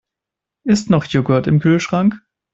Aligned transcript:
Ist 0.65 0.89
noch 0.89 1.05
Joghurt 1.05 1.45
im 1.45 1.59
Kühlschrank? 1.59 2.17